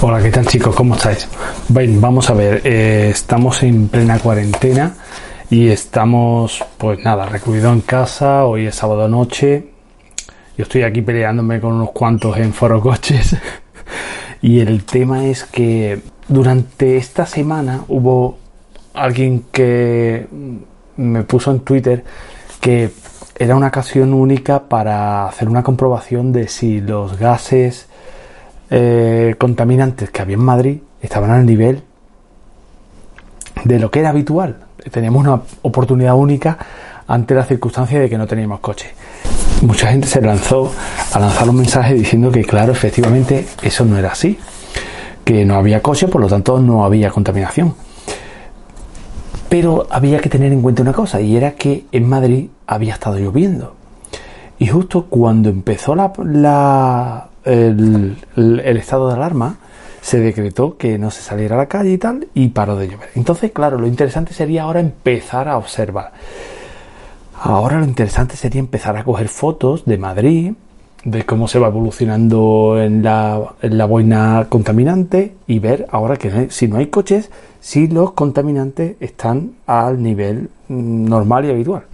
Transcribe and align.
Hola, 0.00 0.22
¿qué 0.22 0.30
tal 0.30 0.46
chicos? 0.46 0.76
¿Cómo 0.76 0.94
estáis? 0.94 1.26
Bien, 1.68 2.00
vamos 2.00 2.30
a 2.30 2.34
ver, 2.34 2.60
eh, 2.62 3.08
estamos 3.10 3.64
en 3.64 3.88
plena 3.88 4.20
cuarentena 4.20 4.94
y 5.50 5.66
estamos, 5.70 6.64
pues 6.78 7.02
nada, 7.02 7.26
recluidos 7.26 7.72
en 7.72 7.80
casa, 7.80 8.44
hoy 8.44 8.66
es 8.66 8.76
sábado 8.76 9.08
noche, 9.08 9.70
yo 10.56 10.62
estoy 10.62 10.84
aquí 10.84 11.02
peleándome 11.02 11.60
con 11.60 11.72
unos 11.72 11.90
cuantos 11.90 12.36
en 12.36 12.52
foro 12.52 12.80
coches 12.80 13.36
y 14.40 14.60
el 14.60 14.84
tema 14.84 15.26
es 15.26 15.42
que 15.42 16.00
durante 16.28 16.96
esta 16.96 17.26
semana 17.26 17.82
hubo 17.88 18.38
alguien 18.94 19.46
que 19.50 20.28
me 20.96 21.24
puso 21.24 21.50
en 21.50 21.60
Twitter 21.60 22.04
que 22.60 22.90
era 23.36 23.56
una 23.56 23.66
ocasión 23.66 24.14
única 24.14 24.68
para 24.68 25.26
hacer 25.26 25.48
una 25.48 25.64
comprobación 25.64 26.30
de 26.30 26.46
si 26.46 26.80
los 26.80 27.18
gases 27.18 27.88
eh, 28.70 29.34
contaminantes 29.38 30.10
que 30.10 30.22
había 30.22 30.34
en 30.34 30.44
Madrid 30.44 30.78
estaban 31.00 31.30
al 31.30 31.46
nivel 31.46 31.82
de 33.64 33.78
lo 33.78 33.90
que 33.90 34.00
era 34.00 34.10
habitual. 34.10 34.56
Teníamos 34.90 35.26
una 35.26 35.42
oportunidad 35.62 36.14
única 36.14 36.58
ante 37.06 37.34
la 37.34 37.44
circunstancia 37.44 38.00
de 38.00 38.08
que 38.08 38.18
no 38.18 38.26
teníamos 38.26 38.60
coche. 38.60 38.92
Mucha 39.62 39.88
gente 39.88 40.06
se 40.06 40.20
lanzó 40.20 40.72
a 41.12 41.18
lanzar 41.18 41.48
un 41.48 41.56
mensaje 41.56 41.94
diciendo 41.94 42.30
que, 42.30 42.44
claro, 42.44 42.72
efectivamente 42.72 43.46
eso 43.62 43.84
no 43.84 43.98
era 43.98 44.12
así, 44.12 44.38
que 45.24 45.44
no 45.44 45.56
había 45.56 45.82
coche, 45.82 46.06
por 46.06 46.20
lo 46.20 46.28
tanto 46.28 46.60
no 46.60 46.84
había 46.84 47.10
contaminación. 47.10 47.74
Pero 49.48 49.86
había 49.90 50.20
que 50.20 50.28
tener 50.28 50.52
en 50.52 50.62
cuenta 50.62 50.82
una 50.82 50.92
cosa, 50.92 51.20
y 51.20 51.36
era 51.36 51.52
que 51.52 51.86
en 51.90 52.08
Madrid 52.08 52.48
había 52.66 52.92
estado 52.94 53.18
lloviendo. 53.18 53.74
Y 54.58 54.66
justo 54.66 55.06
cuando 55.06 55.48
empezó 55.48 55.94
la, 55.94 56.12
la 56.24 57.28
el, 57.48 58.76
estado 58.76 59.08
de 59.08 59.14
alarma, 59.14 59.56
se 60.00 60.20
decretó 60.20 60.76
que 60.76 60.98
no 60.98 61.10
se 61.10 61.22
saliera 61.22 61.56
a 61.56 61.58
la 61.58 61.66
calle 61.66 61.92
y 61.92 61.98
tal, 61.98 62.28
y 62.34 62.48
paró 62.48 62.76
de 62.76 62.88
llover. 62.88 63.08
Entonces, 63.14 63.52
claro, 63.52 63.78
lo 63.78 63.86
interesante 63.86 64.32
sería 64.32 64.64
ahora 64.64 64.80
empezar 64.80 65.48
a 65.48 65.56
observar. 65.56 66.12
Ahora 67.40 67.78
lo 67.78 67.84
interesante 67.84 68.36
sería 68.36 68.60
empezar 68.60 68.96
a 68.96 69.04
coger 69.04 69.28
fotos 69.28 69.84
de 69.84 69.96
Madrid, 69.98 70.52
de 71.04 71.24
cómo 71.24 71.46
se 71.46 71.58
va 71.58 71.68
evolucionando 71.68 72.76
en 72.80 73.02
la, 73.02 73.54
en 73.62 73.78
la 73.78 73.84
boina 73.86 74.46
contaminante 74.48 75.34
y 75.46 75.60
ver 75.60 75.86
ahora 75.90 76.16
que 76.16 76.50
si 76.50 76.66
no 76.66 76.78
hay 76.78 76.86
coches, 76.86 77.30
si 77.60 77.86
los 77.86 78.12
contaminantes 78.12 78.96
están 79.00 79.52
al 79.66 80.02
nivel 80.02 80.50
mm, 80.68 81.04
normal 81.08 81.44
y 81.44 81.50
habitual. 81.50 81.84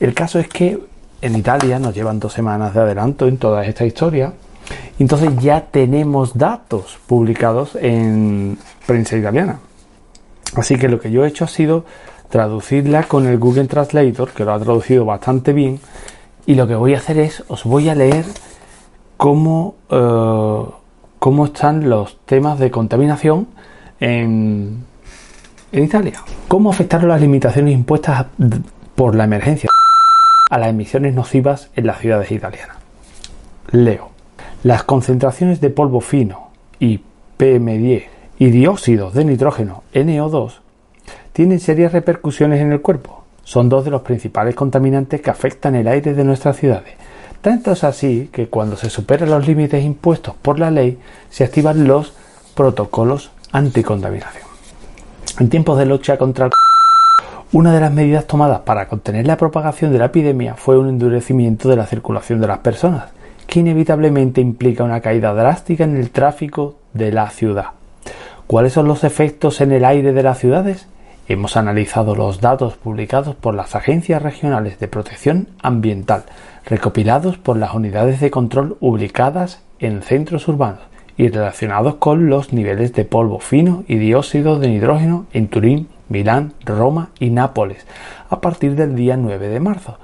El 0.00 0.14
caso 0.14 0.38
es 0.38 0.48
que 0.48 0.78
en 1.20 1.36
Italia 1.36 1.78
nos 1.78 1.94
llevan 1.94 2.18
dos 2.18 2.32
semanas 2.32 2.74
de 2.74 2.80
adelanto 2.80 3.28
en 3.28 3.36
toda 3.36 3.64
esta 3.64 3.84
historia 3.84 4.32
entonces 4.98 5.30
ya 5.38 5.62
tenemos 5.62 6.38
datos 6.38 6.98
publicados 7.06 7.76
en 7.80 8.58
prensa 8.86 9.16
italiana. 9.16 9.58
Así 10.54 10.76
que 10.76 10.88
lo 10.88 11.00
que 11.00 11.10
yo 11.10 11.24
he 11.24 11.28
hecho 11.28 11.44
ha 11.44 11.48
sido 11.48 11.84
traducirla 12.28 13.04
con 13.04 13.26
el 13.26 13.38
Google 13.38 13.66
Translator, 13.66 14.30
que 14.30 14.44
lo 14.44 14.54
ha 14.54 14.58
traducido 14.58 15.04
bastante 15.04 15.52
bien. 15.52 15.80
Y 16.46 16.54
lo 16.54 16.66
que 16.66 16.74
voy 16.74 16.94
a 16.94 16.98
hacer 16.98 17.18
es, 17.18 17.44
os 17.48 17.64
voy 17.64 17.88
a 17.88 17.94
leer 17.94 18.24
cómo, 19.16 19.74
eh, 19.90 20.64
cómo 21.18 21.46
están 21.46 21.88
los 21.88 22.18
temas 22.24 22.58
de 22.58 22.70
contaminación 22.70 23.48
en, 24.00 24.84
en 25.72 25.84
Italia. 25.84 26.22
¿Cómo 26.48 26.70
afectaron 26.70 27.08
las 27.08 27.20
limitaciones 27.20 27.74
impuestas 27.74 28.26
por 28.94 29.14
la 29.14 29.24
emergencia 29.24 29.68
a 30.50 30.58
las 30.58 30.68
emisiones 30.68 31.14
nocivas 31.14 31.70
en 31.76 31.86
las 31.86 31.98
ciudades 31.98 32.30
italianas? 32.30 32.76
Leo. 33.70 34.11
Las 34.62 34.84
concentraciones 34.84 35.60
de 35.60 35.70
polvo 35.70 36.00
fino 36.00 36.50
y 36.78 37.00
PM10 37.36 38.04
y 38.38 38.50
dióxidos 38.50 39.12
de 39.12 39.24
nitrógeno 39.24 39.82
NO2 39.92 40.52
tienen 41.32 41.58
serias 41.58 41.92
repercusiones 41.92 42.60
en 42.60 42.70
el 42.70 42.80
cuerpo. 42.80 43.24
Son 43.42 43.68
dos 43.68 43.84
de 43.84 43.90
los 43.90 44.02
principales 44.02 44.54
contaminantes 44.54 45.20
que 45.20 45.30
afectan 45.30 45.74
el 45.74 45.88
aire 45.88 46.14
de 46.14 46.22
nuestras 46.22 46.58
ciudades. 46.58 46.94
Tanto 47.40 47.72
es 47.72 47.82
así 47.82 48.30
que 48.32 48.46
cuando 48.46 48.76
se 48.76 48.88
superan 48.88 49.30
los 49.30 49.48
límites 49.48 49.82
impuestos 49.82 50.36
por 50.40 50.60
la 50.60 50.70
ley, 50.70 50.96
se 51.28 51.42
activan 51.42 51.88
los 51.88 52.12
protocolos 52.54 53.32
anticontaminación. 53.50 54.44
En 55.40 55.48
tiempos 55.48 55.76
de 55.76 55.86
lucha 55.86 56.18
contra 56.18 56.46
el 56.46 56.52
una 57.50 57.74
de 57.74 57.80
las 57.80 57.92
medidas 57.92 58.28
tomadas 58.28 58.60
para 58.60 58.86
contener 58.86 59.26
la 59.26 59.36
propagación 59.36 59.92
de 59.92 59.98
la 59.98 60.06
epidemia 60.06 60.54
fue 60.54 60.78
un 60.78 60.88
endurecimiento 60.88 61.68
de 61.68 61.76
la 61.76 61.86
circulación 61.86 62.40
de 62.40 62.46
las 62.46 62.58
personas 62.58 63.10
que 63.52 63.60
inevitablemente 63.60 64.40
implica 64.40 64.82
una 64.82 65.02
caída 65.02 65.34
drástica 65.34 65.84
en 65.84 65.98
el 65.98 66.08
tráfico 66.08 66.76
de 66.94 67.12
la 67.12 67.28
ciudad. 67.28 67.66
¿Cuáles 68.46 68.72
son 68.72 68.88
los 68.88 69.04
efectos 69.04 69.60
en 69.60 69.72
el 69.72 69.84
aire 69.84 70.14
de 70.14 70.22
las 70.22 70.38
ciudades? 70.38 70.88
Hemos 71.28 71.58
analizado 71.58 72.14
los 72.14 72.40
datos 72.40 72.78
publicados 72.78 73.34
por 73.34 73.54
las 73.54 73.74
agencias 73.74 74.22
regionales 74.22 74.78
de 74.78 74.88
protección 74.88 75.48
ambiental, 75.60 76.24
recopilados 76.64 77.36
por 77.36 77.58
las 77.58 77.74
unidades 77.74 78.20
de 78.20 78.30
control 78.30 78.78
ubicadas 78.80 79.60
en 79.80 80.00
centros 80.00 80.48
urbanos 80.48 80.80
y 81.18 81.28
relacionados 81.28 81.96
con 81.96 82.30
los 82.30 82.54
niveles 82.54 82.94
de 82.94 83.04
polvo 83.04 83.38
fino 83.38 83.84
y 83.86 83.96
dióxido 83.96 84.60
de 84.60 84.68
nitrógeno 84.68 85.26
en 85.34 85.48
Turín, 85.48 85.88
Milán, 86.08 86.54
Roma 86.64 87.10
y 87.20 87.28
Nápoles 87.28 87.86
a 88.30 88.40
partir 88.40 88.76
del 88.76 88.96
día 88.96 89.18
9 89.18 89.48
de 89.48 89.60
marzo. 89.60 89.98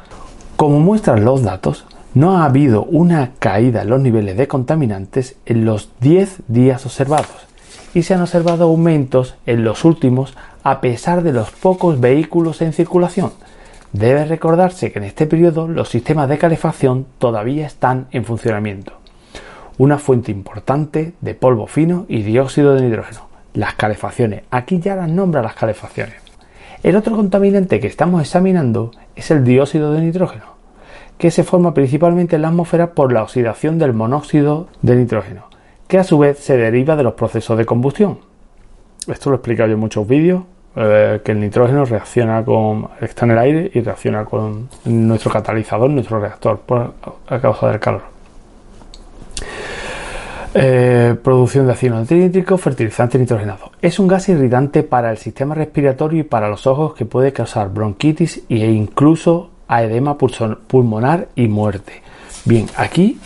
Como 0.57 0.81
muestran 0.81 1.25
los 1.25 1.43
datos, 1.43 1.87
no 2.15 2.39
ha 2.39 2.45
habido 2.47 2.85
una 2.85 3.33
caída 3.39 3.83
en 3.83 3.91
los 3.91 4.01
niveles 4.01 4.37
de 4.37 4.49
contaminantes 4.49 5.37
en 5.45 5.65
los 5.65 5.91
10 6.01 6.43
días 6.49 6.85
observados 6.87 7.47
y 7.95 8.03
se 8.03 8.15
han 8.15 8.23
observado 8.23 8.65
aumentos 8.65 9.37
en 9.47 9.65
los 9.65 9.85
últimos 9.85 10.35
a 10.63 10.81
pesar 10.81 11.23
de 11.23 11.33
los 11.33 11.51
pocos 11.51 12.01
vehículos 12.01 12.63
en 12.63 12.73
circulación. 12.73 13.33
Debe 13.93 14.25
recordarse 14.25 14.93
que 14.93 14.99
en 14.99 15.05
este 15.05 15.27
periodo 15.27 15.69
los 15.69 15.89
sistemas 15.89 16.29
de 16.29 16.39
calefacción 16.39 17.07
todavía 17.19 17.67
están 17.67 18.07
en 18.11 18.25
funcionamiento. 18.25 18.93
Una 19.79 19.99
fuente 19.99 20.33
importante 20.33 21.15
de 21.21 21.35
polvo 21.35 21.67
fino 21.67 22.05
y 22.09 22.23
dióxido 22.23 22.75
de 22.75 22.83
nitrógeno. 22.83 23.29
Las 23.55 23.75
calefacciones. 23.75 24.43
Aquí 24.51 24.79
ya 24.81 24.97
las 24.97 25.09
nombra 25.09 25.43
las 25.43 25.55
calefacciones. 25.55 26.17
El 26.83 26.97
otro 26.97 27.17
contaminante 27.17 27.81
que 27.81 27.87
estamos 27.87 28.21
examinando 28.21 28.93
es 29.17 29.31
el 29.31 29.45
dióxido 29.45 29.93
de 29.93 30.03
nitrógeno 30.03 30.58
que 31.19 31.31
se 31.31 31.43
forma 31.43 31.75
principalmente 31.75 32.37
en 32.37 32.43
la 32.43 32.49
atmósfera 32.49 32.93
por 32.93 33.12
la 33.12 33.23
oxidación 33.23 33.79
del 33.79 33.93
monóxido 33.93 34.69
de 34.83 34.97
nitrógeno, 34.97 35.47
que 35.89 35.99
a 35.99 36.05
su 36.05 36.19
vez 36.19 36.39
se 36.39 36.56
deriva 36.56 36.97
de 36.97 37.03
los 37.03 37.15
procesos 37.15 37.59
de 37.59 37.67
combustión. 37.67 38.21
Esto 39.09 39.31
lo 39.31 39.37
he 39.37 39.39
explicado 39.39 39.69
yo 39.69 39.75
en 39.75 39.81
muchos 39.81 40.06
vídeos, 40.06 40.45
eh, 40.77 41.21
que 41.25 41.33
el 41.33 41.41
nitrógeno 41.41 41.84
reacciona 41.84 42.45
con, 42.45 42.89
está 43.01 43.25
en 43.25 43.33
el 43.33 43.39
aire 43.39 43.71
y 43.75 43.81
reacciona 43.81 44.25
con 44.25 44.69
nuestro 44.84 45.31
catalizador, 45.31 45.91
nuestro 45.91 46.21
reactor, 46.21 46.61
por, 46.61 46.95
a 47.27 47.41
causa 47.41 47.69
del 47.69 47.81
calor. 47.81 48.03
Eh, 50.55 51.15
producción 51.23 51.67
de 51.67 51.73
ácido 51.73 52.00
nítrico, 52.00 52.56
fertilizante 52.56 53.19
nitrogenado. 53.19 53.73
Es 53.82 53.99
un 53.99 54.09
gas 54.09 54.29
irritante 54.29 54.82
para 54.82 55.11
el 55.11 55.19
sistema 55.19 55.55
respiratorio 55.55 56.20
y 56.20 56.25
para 56.25 56.49
los 56.49 56.67
ojos 56.67 56.94
que 56.94 57.05
puede 57.05 57.32
causar 57.32 57.70
bronquitis 57.70 58.44
e 58.49 58.70
incluso 58.70 59.50
a 59.69 59.82
edema 59.82 60.17
pulmonar 60.17 61.29
y 61.37 61.47
muerte. 61.49 62.03
Bien, 62.44 62.67
aquí 62.76 63.19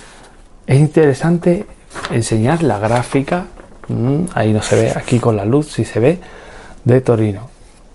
es 0.67 0.79
interesante 0.79 1.67
enseñar 2.11 2.63
la 2.63 2.79
gráfica, 2.79 3.47
mm, 3.89 4.25
ahí 4.35 4.53
no 4.53 4.63
se 4.63 4.77
ve, 4.77 4.93
aquí 4.95 5.19
con 5.19 5.37
la 5.37 5.45
luz 5.45 5.69
si 5.69 5.85
se 5.85 6.01
ve, 6.01 6.19
de 6.85 7.01
Torino. 7.01 7.49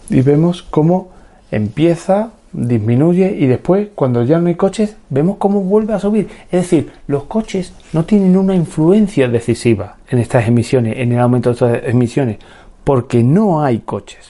Y 0.09 0.21
vemos 0.21 0.63
cómo 0.63 1.09
empieza, 1.51 2.31
disminuye 2.53 3.35
y 3.37 3.47
después, 3.47 3.89
cuando 3.93 4.23
ya 4.23 4.39
no 4.39 4.47
hay 4.47 4.55
coches, 4.55 4.95
vemos 5.09 5.37
cómo 5.37 5.61
vuelve 5.61 5.93
a 5.93 5.99
subir. 5.99 6.29
Es 6.45 6.61
decir, 6.61 6.91
los 7.07 7.23
coches 7.23 7.73
no 7.93 8.05
tienen 8.05 8.37
una 8.37 8.55
influencia 8.55 9.27
decisiva 9.27 9.97
en 10.09 10.19
estas 10.19 10.47
emisiones, 10.47 10.97
en 10.97 11.11
el 11.11 11.19
aumento 11.19 11.49
de 11.49 11.53
estas 11.55 11.89
emisiones, 11.89 12.37
porque 12.83 13.23
no 13.23 13.61
hay 13.61 13.79
coches. 13.79 14.29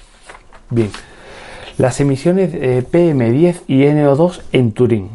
Bien, 0.69 0.89
las 1.77 1.99
emisiones 1.99 2.51
de 2.51 2.83
PM10 2.83 3.61
y 3.67 3.81
NO2 3.81 4.41
en 4.51 4.71
Turín. 4.71 5.09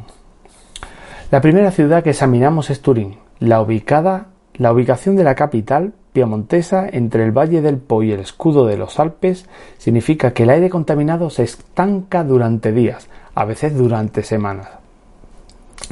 La 1.33 1.41
primera 1.41 1.73
ciudad 1.73 2.05
que 2.05 2.11
examinamos 2.11 2.71
es 2.71 2.81
Turín. 2.81 3.17
La, 3.41 3.61
ubicada, 3.61 4.29
la 4.55 4.73
ubicación 4.73 5.17
de 5.17 5.25
la 5.25 5.35
capital 5.35 5.93
piamontesa 6.13 6.89
entre 6.89 7.25
el 7.25 7.33
Valle 7.33 7.63
del 7.63 7.79
Po 7.79 8.05
y 8.05 8.13
el 8.13 8.21
escudo 8.21 8.67
de 8.67 8.77
los 8.77 9.01
Alpes 9.01 9.49
significa 9.79 10.33
que 10.33 10.45
el 10.45 10.51
aire 10.51 10.71
contaminado 10.71 11.31
se 11.31 11.43
estanca 11.43 12.23
durante 12.23 12.71
días, 12.71 13.09
a 13.35 13.45
veces 13.45 13.77
durante 13.77 14.23
semanas. 14.23 14.69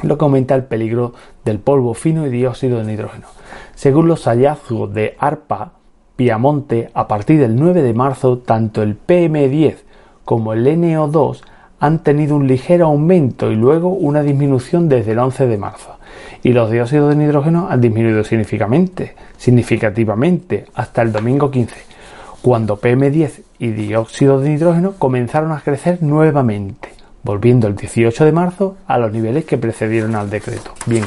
Lo 0.03 0.17
que 0.17 0.23
aumenta 0.23 0.55
el 0.55 0.63
peligro 0.63 1.13
del 1.43 1.59
polvo 1.59 1.93
fino 1.95 2.25
y 2.25 2.29
dióxido 2.29 2.77
de 2.77 2.85
nitrógeno. 2.85 3.27
Según 3.75 4.07
los 4.07 4.23
hallazgos 4.25 4.93
de 4.93 5.17
ARPA, 5.19 5.73
Piamonte, 6.15 6.91
a 6.93 7.07
partir 7.07 7.39
del 7.39 7.57
9 7.57 7.81
de 7.81 7.93
marzo, 7.93 8.37
tanto 8.37 8.83
el 8.83 8.97
PM10 8.97 9.90
como 10.31 10.53
el 10.53 10.65
NO2 10.65 11.41
han 11.81 11.99
tenido 11.99 12.37
un 12.37 12.47
ligero 12.47 12.85
aumento 12.85 13.51
y 13.51 13.55
luego 13.57 13.89
una 13.89 14.23
disminución 14.23 14.87
desde 14.87 15.11
el 15.11 15.19
11 15.19 15.45
de 15.45 15.57
marzo. 15.57 15.97
Y 16.41 16.53
los 16.53 16.71
dióxidos 16.71 17.09
de 17.09 17.21
nitrógeno 17.21 17.67
han 17.69 17.81
disminuido 17.81 18.23
significativamente, 18.23 19.13
significativamente 19.35 20.67
hasta 20.73 21.01
el 21.01 21.11
domingo 21.11 21.51
15, 21.51 21.75
cuando 22.41 22.79
PM10 22.79 23.41
y 23.59 23.71
dióxido 23.71 24.39
de 24.39 24.51
nitrógeno 24.51 24.93
comenzaron 24.97 25.51
a 25.51 25.59
crecer 25.59 26.01
nuevamente, 26.01 26.87
volviendo 27.23 27.67
el 27.67 27.75
18 27.75 28.23
de 28.23 28.31
marzo 28.31 28.77
a 28.87 28.97
los 28.99 29.11
niveles 29.11 29.43
que 29.43 29.57
precedieron 29.57 30.15
al 30.15 30.29
decreto. 30.29 30.71
Bien, 30.85 31.03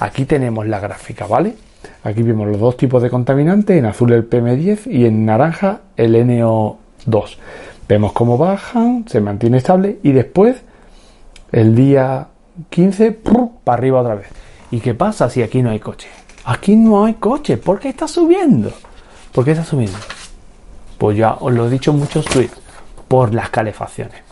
aquí 0.00 0.24
tenemos 0.24 0.66
la 0.66 0.80
gráfica, 0.80 1.28
¿vale? 1.28 1.54
Aquí 2.02 2.24
vemos 2.24 2.48
los 2.48 2.58
dos 2.58 2.76
tipos 2.76 3.00
de 3.04 3.08
contaminantes, 3.08 3.78
en 3.78 3.86
azul 3.86 4.12
el 4.12 4.28
PM10 4.28 4.90
y 4.90 5.06
en 5.06 5.24
naranja 5.24 5.82
el 5.96 6.16
NO2. 6.16 7.36
Vemos 7.86 8.12
cómo 8.12 8.38
bajan, 8.38 9.04
se 9.08 9.20
mantiene 9.20 9.58
estable 9.58 9.98
y 10.02 10.12
después 10.12 10.62
el 11.52 11.74
día 11.74 12.28
15 12.70 13.12
para 13.62 13.78
arriba 13.78 14.00
otra 14.00 14.14
vez. 14.14 14.28
¿Y 14.70 14.80
qué 14.80 14.94
pasa 14.94 15.28
si 15.28 15.42
aquí 15.42 15.62
no 15.62 15.70
hay 15.70 15.80
coche? 15.80 16.08
Aquí 16.44 16.76
no 16.76 17.04
hay 17.04 17.14
coche. 17.14 17.58
¿Por 17.58 17.78
qué 17.78 17.90
está 17.90 18.08
subiendo? 18.08 18.72
¿Por 19.32 19.44
qué 19.44 19.52
está 19.52 19.64
subiendo? 19.64 19.98
Pues 20.98 21.16
ya 21.16 21.34
os 21.34 21.52
lo 21.52 21.66
he 21.66 21.70
dicho 21.70 21.90
en 21.90 21.98
muchos 21.98 22.24
tweets. 22.24 22.58
Por 23.06 23.34
las 23.34 23.50
calefacciones. 23.50 24.22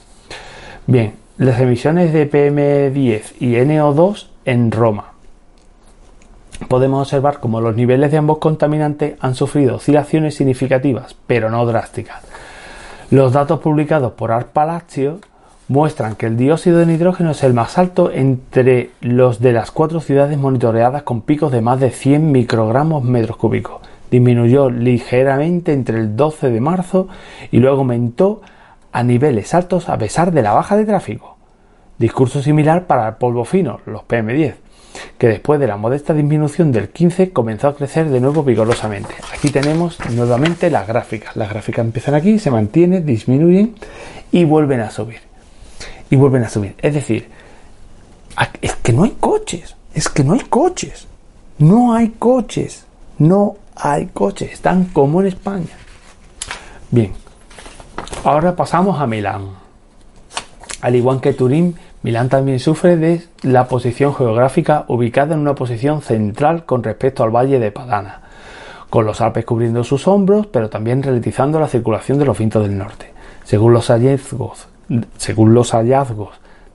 Bien, 0.86 1.14
las 1.36 1.60
emisiones 1.60 2.12
de 2.12 2.30
PM10 2.30 3.34
y 3.38 3.54
NO2 3.54 4.28
en 4.46 4.70
Roma. 4.72 5.12
Podemos 6.68 7.02
observar 7.02 7.38
cómo 7.38 7.60
los 7.60 7.76
niveles 7.76 8.10
de 8.10 8.16
ambos 8.16 8.38
contaminantes 8.38 9.14
han 9.20 9.34
sufrido 9.34 9.76
oscilaciones 9.76 10.36
significativas, 10.36 11.14
pero 11.26 11.50
no 11.50 11.66
drásticas. 11.66 12.31
Los 13.12 13.34
datos 13.34 13.60
publicados 13.60 14.12
por 14.12 14.32
ARPA 14.32 14.84
muestran 15.68 16.14
que 16.14 16.24
el 16.24 16.38
dióxido 16.38 16.78
de 16.78 16.86
nitrógeno 16.86 17.32
es 17.32 17.44
el 17.44 17.52
más 17.52 17.76
alto 17.76 18.10
entre 18.10 18.88
los 19.02 19.38
de 19.38 19.52
las 19.52 19.70
cuatro 19.70 20.00
ciudades 20.00 20.38
monitoreadas 20.38 21.02
con 21.02 21.20
picos 21.20 21.52
de 21.52 21.60
más 21.60 21.78
de 21.78 21.90
100 21.90 22.32
microgramos 22.32 23.04
metros 23.04 23.36
cúbicos. 23.36 23.82
Disminuyó 24.10 24.70
ligeramente 24.70 25.74
entre 25.74 25.98
el 25.98 26.16
12 26.16 26.48
de 26.48 26.60
marzo 26.62 27.08
y 27.50 27.58
luego 27.58 27.80
aumentó 27.80 28.40
a 28.92 29.02
niveles 29.02 29.52
altos 29.52 29.90
a 29.90 29.98
pesar 29.98 30.32
de 30.32 30.40
la 30.40 30.54
baja 30.54 30.78
de 30.78 30.86
tráfico. 30.86 31.36
Discurso 31.98 32.40
similar 32.40 32.86
para 32.86 33.08
el 33.08 33.14
polvo 33.16 33.44
fino, 33.44 33.80
los 33.84 34.04
PM10 34.04 34.61
que 35.18 35.28
después 35.28 35.60
de 35.60 35.66
la 35.66 35.76
modesta 35.76 36.14
disminución 36.14 36.72
del 36.72 36.88
15 36.88 37.30
comenzó 37.30 37.68
a 37.68 37.76
crecer 37.76 38.08
de 38.08 38.20
nuevo 38.20 38.42
vigorosamente. 38.42 39.14
Aquí 39.32 39.50
tenemos 39.50 39.98
nuevamente 40.10 40.70
las 40.70 40.86
gráficas. 40.86 41.36
Las 41.36 41.50
gráficas 41.50 41.84
empiezan 41.84 42.14
aquí, 42.14 42.38
se 42.38 42.50
mantienen, 42.50 43.06
disminuyen 43.06 43.74
y 44.30 44.44
vuelven 44.44 44.80
a 44.80 44.90
subir. 44.90 45.20
Y 46.10 46.16
vuelven 46.16 46.44
a 46.44 46.48
subir. 46.48 46.74
Es 46.82 46.94
decir, 46.94 47.28
es 48.60 48.74
que 48.76 48.92
no 48.92 49.04
hay 49.04 49.16
coches. 49.18 49.76
Es 49.94 50.08
que 50.08 50.24
no 50.24 50.34
hay 50.34 50.40
coches. 50.40 51.06
No 51.58 51.94
hay 51.94 52.08
coches. 52.18 52.84
No 53.18 53.56
hay 53.76 54.06
coches. 54.06 54.52
Están 54.52 54.84
como 54.86 55.20
en 55.20 55.28
España. 55.28 55.76
Bien. 56.90 57.12
Ahora 58.24 58.54
pasamos 58.54 59.00
a 59.00 59.06
Milán. 59.06 59.48
Al 60.80 60.96
igual 60.96 61.20
que 61.20 61.32
Turín, 61.32 61.76
Milán 62.02 62.28
también 62.28 62.58
sufre 62.58 62.96
de 62.96 63.22
la 63.42 63.68
posición 63.68 64.12
geográfica 64.12 64.84
ubicada 64.88 65.34
en 65.34 65.40
una 65.40 65.54
posición 65.54 66.02
central 66.02 66.64
con 66.64 66.82
respecto 66.82 67.22
al 67.22 67.30
valle 67.30 67.60
de 67.60 67.70
Padana, 67.70 68.22
con 68.90 69.06
los 69.06 69.20
Alpes 69.20 69.44
cubriendo 69.44 69.84
sus 69.84 70.08
hombros, 70.08 70.48
pero 70.48 70.68
también 70.68 71.02
ralentizando 71.02 71.60
la 71.60 71.68
circulación 71.68 72.18
de 72.18 72.24
los 72.24 72.36
vientos 72.36 72.64
del 72.64 72.76
norte. 72.76 73.12
Según 73.44 73.72
los 73.72 73.90
hallazgos, 73.90 74.68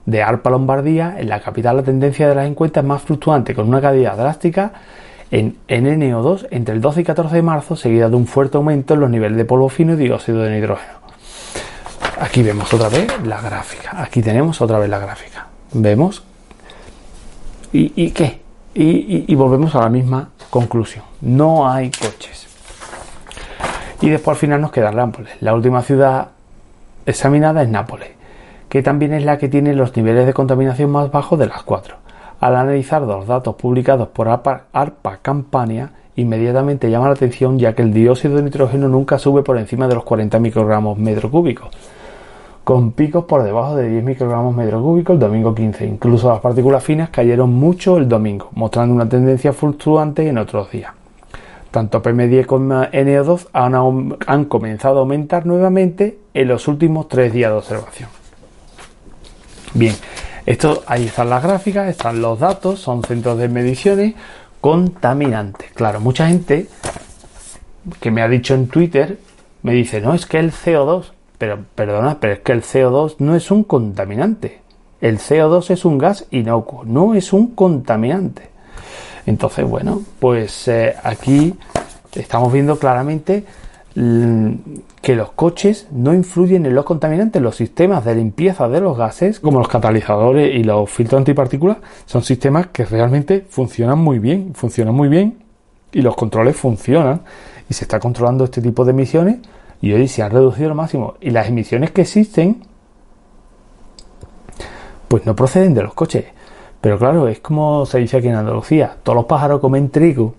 de 0.06 0.22
Arpa 0.22 0.48
Lombardía, 0.48 1.16
en 1.18 1.28
la 1.28 1.40
capital 1.40 1.76
la 1.76 1.82
tendencia 1.82 2.26
de 2.26 2.34
las 2.34 2.46
encuestas 2.46 2.82
es 2.82 2.88
más 2.88 3.02
fluctuante, 3.02 3.54
con 3.54 3.68
una 3.68 3.82
caída 3.82 4.16
drástica 4.16 4.72
en 5.30 5.58
NO2 5.68 6.46
entre 6.50 6.74
el 6.74 6.80
12 6.80 7.02
y 7.02 7.04
14 7.04 7.36
de 7.36 7.42
marzo, 7.42 7.76
seguida 7.76 8.08
de 8.08 8.16
un 8.16 8.26
fuerte 8.26 8.56
aumento 8.56 8.94
en 8.94 9.00
los 9.00 9.10
niveles 9.10 9.36
de 9.36 9.44
polvo 9.44 9.68
fino 9.68 9.92
y 9.92 9.96
dióxido 9.96 10.40
de 10.40 10.58
nitrógeno. 10.58 11.07
Aquí 12.20 12.42
vemos 12.42 12.72
otra 12.74 12.88
vez 12.88 13.06
la 13.24 13.40
gráfica. 13.40 14.02
Aquí 14.02 14.22
tenemos 14.22 14.60
otra 14.60 14.78
vez 14.80 14.90
la 14.90 14.98
gráfica. 14.98 15.46
Vemos. 15.72 16.24
¿Y, 17.72 18.10
qué? 18.10 18.40
Y, 18.74 19.32
volvemos 19.36 19.74
a 19.76 19.80
la 19.82 19.88
misma 19.88 20.30
conclusión. 20.50 21.04
No 21.20 21.70
hay 21.70 21.90
coches. 21.90 22.48
Y 24.00 24.10
después 24.10 24.36
al 24.36 24.40
final 24.40 24.60
nos 24.60 24.72
queda 24.72 24.90
Nápoles. 24.90 25.32
La 25.40 25.54
última 25.54 25.82
ciudad 25.82 26.28
examinada 27.06 27.62
es 27.62 27.68
Nápoles, 27.68 28.10
que 28.68 28.82
también 28.82 29.12
es 29.12 29.24
la 29.24 29.38
que 29.38 29.48
tiene 29.48 29.74
los 29.74 29.96
niveles 29.96 30.26
de 30.26 30.32
contaminación 30.32 30.90
más 30.90 31.12
bajos 31.12 31.38
de 31.38 31.46
las 31.46 31.62
cuatro. 31.62 31.96
Al 32.40 32.56
analizar 32.56 33.02
los 33.02 33.26
datos 33.26 33.54
publicados 33.56 34.08
por 34.08 34.28
ARPA, 34.28 34.64
ARPA 34.72 35.18
Campania, 35.18 35.90
inmediatamente 36.16 36.90
llama 36.90 37.06
la 37.06 37.14
atención 37.14 37.58
ya 37.58 37.74
que 37.74 37.82
el 37.82 37.92
dióxido 37.92 38.36
de 38.36 38.42
nitrógeno 38.42 38.88
nunca 38.88 39.18
sube 39.18 39.42
por 39.42 39.58
encima 39.58 39.86
de 39.86 39.94
los 39.94 40.04
40 40.04 40.38
microgramos 40.40 40.98
metro 40.98 41.30
cúbicos 41.30 41.70
con 42.68 42.92
picos 42.92 43.24
por 43.24 43.44
debajo 43.44 43.76
de 43.76 43.88
10 43.88 44.04
microgramos 44.04 44.54
metro 44.54 44.82
cúbico 44.82 45.14
el 45.14 45.18
domingo 45.18 45.54
15. 45.54 45.86
Incluso 45.86 46.28
las 46.28 46.40
partículas 46.40 46.84
finas 46.84 47.08
cayeron 47.08 47.48
mucho 47.50 47.96
el 47.96 48.06
domingo, 48.06 48.50
mostrando 48.52 48.94
una 48.94 49.08
tendencia 49.08 49.54
fluctuante 49.54 50.28
en 50.28 50.36
otros 50.36 50.70
días. 50.70 50.92
Tanto 51.70 52.02
PM10 52.02 52.44
como 52.44 52.74
NO2 52.74 54.10
han, 54.26 54.44
comenzado 54.44 54.98
a 54.98 55.00
aumentar 55.00 55.46
nuevamente 55.46 56.18
en 56.34 56.48
los 56.48 56.68
últimos 56.68 57.08
tres 57.08 57.32
días 57.32 57.50
de 57.50 57.56
observación. 57.56 58.10
Bien, 59.72 59.94
esto, 60.44 60.82
ahí 60.86 61.06
están 61.06 61.30
las 61.30 61.42
gráficas, 61.42 61.88
están 61.88 62.20
los 62.20 62.38
datos, 62.38 62.80
son 62.80 63.02
centros 63.02 63.38
de 63.38 63.48
mediciones 63.48 64.14
contaminantes. 64.60 65.70
Claro, 65.70 66.00
mucha 66.00 66.28
gente 66.28 66.66
que 67.98 68.10
me 68.10 68.20
ha 68.20 68.28
dicho 68.28 68.52
en 68.52 68.68
Twitter 68.68 69.18
me 69.62 69.72
dice, 69.72 70.02
no, 70.02 70.12
es 70.12 70.26
que 70.26 70.38
el 70.38 70.52
CO2 70.52 71.12
pero 71.38 71.64
perdona, 71.74 72.18
pero 72.20 72.34
es 72.34 72.40
que 72.40 72.52
el 72.52 72.62
CO2 72.62 73.16
no 73.20 73.36
es 73.36 73.50
un 73.50 73.64
contaminante. 73.64 74.60
El 75.00 75.18
CO2 75.18 75.70
es 75.70 75.84
un 75.84 75.96
gas 75.96 76.26
inocuo, 76.30 76.84
no 76.84 77.14
es 77.14 77.32
un 77.32 77.54
contaminante. 77.54 78.50
Entonces, 79.26 79.64
bueno, 79.64 80.02
pues 80.18 80.66
eh, 80.68 80.94
aquí 81.02 81.54
estamos 82.14 82.52
viendo 82.52 82.78
claramente 82.78 83.44
que 85.02 85.16
los 85.16 85.32
coches 85.32 85.88
no 85.90 86.14
influyen 86.14 86.66
en 86.66 86.74
los 86.74 86.84
contaminantes. 86.84 87.42
Los 87.42 87.56
sistemas 87.56 88.04
de 88.04 88.14
limpieza 88.14 88.68
de 88.68 88.80
los 88.80 88.96
gases, 88.96 89.40
como 89.40 89.58
los 89.58 89.68
catalizadores 89.68 90.54
y 90.54 90.62
los 90.62 90.88
filtros 90.88 91.18
antipartículas, 91.18 91.78
son 92.06 92.22
sistemas 92.22 92.68
que 92.68 92.84
realmente 92.84 93.44
funcionan 93.48 93.98
muy 93.98 94.18
bien, 94.18 94.54
funcionan 94.54 94.94
muy 94.94 95.08
bien 95.08 95.38
y 95.92 96.02
los 96.02 96.14
controles 96.16 96.56
funcionan 96.56 97.22
y 97.68 97.74
se 97.74 97.84
está 97.84 97.98
controlando 97.98 98.44
este 98.44 98.62
tipo 98.62 98.84
de 98.84 98.90
emisiones 98.90 99.38
y 99.80 99.92
hoy 99.92 100.08
se 100.08 100.22
han 100.22 100.30
reducido 100.30 100.68
al 100.68 100.74
máximo. 100.74 101.14
Y 101.20 101.30
las 101.30 101.48
emisiones 101.48 101.90
que 101.90 102.02
existen, 102.02 102.64
pues 105.08 105.24
no 105.26 105.34
proceden 105.36 105.74
de 105.74 105.82
los 105.82 105.94
coches. 105.94 106.26
Pero 106.80 106.98
claro, 106.98 107.28
es 107.28 107.40
como 107.40 107.86
se 107.86 107.98
dice 107.98 108.18
aquí 108.18 108.28
en 108.28 108.36
Andalucía, 108.36 108.96
todos 109.02 109.16
los 109.16 109.24
pájaros 109.26 109.60
comen 109.60 109.90
trigo 109.90 110.34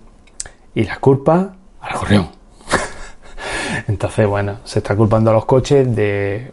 y 0.74 0.84
las 0.84 1.00
culpas 1.00 1.48
al 1.82 1.98
gorrión. 1.98 2.28
Entonces, 3.88 4.28
bueno, 4.28 4.58
se 4.64 4.80
está 4.80 4.96
culpando 4.96 5.32
a 5.32 5.34
los 5.34 5.46
coches 5.46 5.96
de 5.96 6.52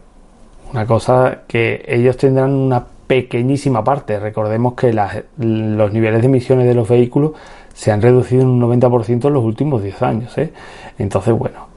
una 0.71 0.85
cosa 0.85 1.43
que 1.47 1.85
ellos 1.87 2.17
tendrán 2.17 2.53
una 2.53 2.85
pequeñísima 3.07 3.83
parte. 3.83 4.19
Recordemos 4.19 4.73
que 4.73 4.91
los 4.93 5.93
niveles 5.93 6.21
de 6.21 6.27
emisiones 6.27 6.67
de 6.67 6.73
los 6.73 6.89
vehículos 6.89 7.31
se 7.73 7.91
han 7.91 8.01
reducido 8.01 8.41
en 8.41 8.49
un 8.49 8.61
90% 8.61 9.27
en 9.27 9.33
los 9.33 9.43
últimos 9.43 9.81
10 9.81 10.01
años. 10.01 10.37
¿eh? 10.37 10.51
Entonces, 10.97 11.33
bueno, 11.33 11.67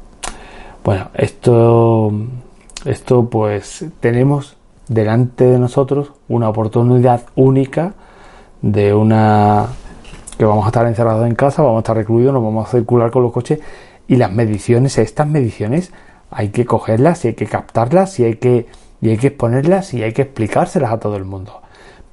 bueno, 0.84 1.10
esto, 1.14 2.12
esto 2.84 3.28
pues 3.28 3.84
tenemos 4.00 4.56
delante 4.88 5.44
de 5.44 5.58
nosotros 5.58 6.12
una 6.28 6.48
oportunidad 6.48 7.22
única 7.36 7.94
de 8.62 8.92
una 8.94 9.66
que 10.36 10.44
vamos 10.44 10.64
a 10.64 10.68
estar 10.68 10.86
encerrados 10.86 11.26
en 11.26 11.34
casa, 11.34 11.62
vamos 11.62 11.78
a 11.78 11.80
estar 11.80 11.96
recluidos, 11.96 12.32
nos 12.32 12.42
vamos 12.42 12.66
a 12.66 12.70
circular 12.70 13.10
con 13.10 13.22
los 13.22 13.32
coches 13.32 13.60
y 14.08 14.16
las 14.16 14.32
mediciones, 14.32 14.96
estas 14.98 15.26
mediciones 15.26 15.92
hay 16.30 16.48
que 16.48 16.64
cogerlas 16.64 17.24
y 17.24 17.28
hay 17.28 17.34
que 17.34 17.46
captarlas 17.46 18.18
y 18.18 18.24
hay 18.24 18.36
que, 18.36 18.66
y 19.00 19.10
hay 19.10 19.18
que 19.18 19.28
exponerlas 19.28 19.92
y 19.94 20.02
hay 20.02 20.12
que 20.12 20.22
explicárselas 20.22 20.92
a 20.92 20.98
todo 20.98 21.16
el 21.16 21.24
mundo 21.24 21.60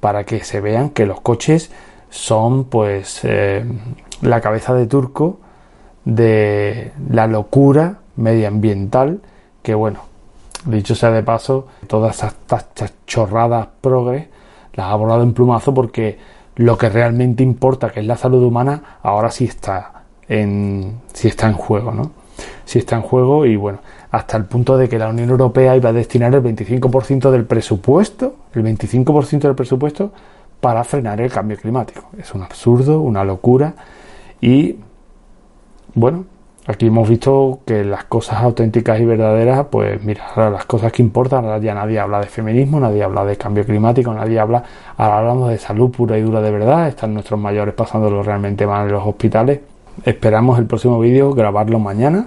para 0.00 0.24
que 0.24 0.44
se 0.44 0.60
vean 0.60 0.90
que 0.90 1.06
los 1.06 1.20
coches 1.20 1.70
son 2.10 2.64
pues 2.64 3.20
eh, 3.24 3.64
la 4.22 4.40
cabeza 4.40 4.74
de 4.74 4.86
turco 4.86 5.40
de 6.04 6.92
la 7.10 7.26
locura 7.26 8.00
medioambiental 8.18 9.20
que 9.62 9.74
bueno, 9.74 10.00
dicho 10.64 10.94
sea 10.94 11.10
de 11.10 11.22
paso, 11.22 11.66
todas 11.86 12.22
estas 12.22 12.94
chorradas 13.06 13.68
progres 13.80 14.28
las 14.74 14.86
ha 14.86 14.94
volado 14.94 15.22
en 15.22 15.32
plumazo 15.32 15.74
porque 15.74 16.18
lo 16.56 16.76
que 16.76 16.88
realmente 16.88 17.42
importa, 17.42 17.90
que 17.90 18.00
es 18.00 18.06
la 18.06 18.16
salud 18.16 18.42
humana, 18.42 18.98
ahora 19.02 19.30
sí 19.30 19.44
está 19.44 20.04
en, 20.28 21.00
sí 21.12 21.28
está 21.28 21.46
en 21.48 21.54
juego, 21.54 21.92
¿no? 21.92 22.10
Sí 22.64 22.78
está 22.78 22.96
en 22.96 23.02
juego 23.02 23.46
y 23.46 23.56
bueno, 23.56 23.80
hasta 24.10 24.36
el 24.36 24.44
punto 24.44 24.76
de 24.76 24.88
que 24.88 24.98
la 24.98 25.08
Unión 25.08 25.30
Europea 25.30 25.76
iba 25.76 25.90
a 25.90 25.92
destinar 25.92 26.34
el 26.34 26.42
25% 26.42 27.30
del 27.30 27.44
presupuesto, 27.44 28.36
el 28.54 28.64
25% 28.64 29.40
del 29.40 29.54
presupuesto 29.54 30.12
para 30.60 30.82
frenar 30.84 31.20
el 31.20 31.30
cambio 31.30 31.56
climático. 31.56 32.08
Es 32.18 32.34
un 32.34 32.42
absurdo, 32.42 33.00
una 33.00 33.24
locura 33.24 33.74
y 34.40 34.76
bueno, 35.94 36.24
aquí 36.68 36.86
hemos 36.86 37.08
visto 37.08 37.60
que 37.64 37.82
las 37.82 38.04
cosas 38.04 38.42
auténticas 38.42 39.00
y 39.00 39.06
verdaderas, 39.06 39.66
pues 39.70 40.04
mira, 40.04 40.24
las 40.36 40.66
cosas 40.66 40.92
que 40.92 41.02
importan, 41.02 41.46
ahora 41.46 41.58
ya 41.58 41.74
nadie 41.74 41.98
habla 41.98 42.20
de 42.20 42.26
feminismo, 42.26 42.78
nadie 42.78 43.02
habla 43.02 43.24
de 43.24 43.36
cambio 43.36 43.64
climático, 43.64 44.12
nadie 44.12 44.38
habla, 44.38 44.62
ahora 44.98 45.18
hablamos 45.18 45.50
de 45.50 45.56
salud 45.56 45.90
pura 45.90 46.18
y 46.18 46.20
dura 46.20 46.42
de 46.42 46.50
verdad, 46.50 46.88
están 46.88 47.14
nuestros 47.14 47.40
mayores 47.40 47.74
pasándolo 47.74 48.22
realmente 48.22 48.66
mal 48.66 48.86
en 48.86 48.92
los 48.92 49.06
hospitales. 49.06 49.60
Esperamos 50.04 50.58
el 50.58 50.66
próximo 50.66 51.00
vídeo 51.00 51.32
grabarlo 51.32 51.78
mañana, 51.78 52.26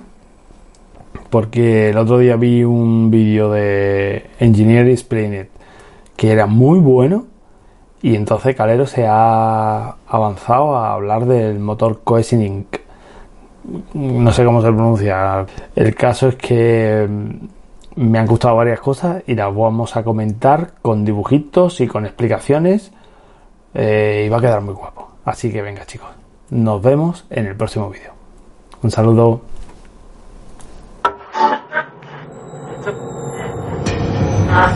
porque 1.30 1.90
el 1.90 1.98
otro 1.98 2.18
día 2.18 2.36
vi 2.36 2.64
un 2.64 3.12
vídeo 3.12 3.52
de 3.52 4.26
Engineer 4.40 4.88
Explained 4.90 5.48
que 6.16 6.32
era 6.32 6.48
muy 6.48 6.80
bueno 6.80 7.26
y 8.02 8.16
entonces 8.16 8.56
Calero 8.56 8.88
se 8.88 9.06
ha 9.08 9.98
avanzado 10.08 10.76
a 10.76 10.94
hablar 10.94 11.26
del 11.26 11.60
motor 11.60 12.02
Cohesion 12.04 12.66
No 13.94 14.32
sé 14.32 14.44
cómo 14.44 14.62
se 14.62 14.68
pronuncia. 14.68 15.46
El 15.76 15.96
caso 15.96 16.30
es 16.30 16.36
que 16.36 17.08
mm, 17.10 17.32
me 17.96 18.20
han 18.20 18.26
gustado 18.26 18.56
varias 18.56 18.80
cosas 18.80 19.24
y 19.28 19.36
las 19.36 19.54
vamos 19.54 19.96
a 19.96 20.04
comentar 20.04 20.74
con 20.82 21.06
dibujitos 21.06 21.82
y 21.82 21.88
con 21.88 22.06
explicaciones 22.06 22.92
eh, 23.74 24.24
y 24.26 24.30
va 24.30 24.38
a 24.38 24.42
quedar 24.42 24.62
muy 24.62 24.74
guapo. 24.74 25.10
Así 25.26 25.52
que 25.52 25.62
venga 25.62 25.86
chicos, 25.86 26.10
nos 26.50 26.82
vemos 26.82 27.26
en 27.30 27.46
el 27.46 27.56
próximo 27.56 27.90
vídeo. 27.90 28.12
Un 28.82 28.92
saludo. 28.92 29.42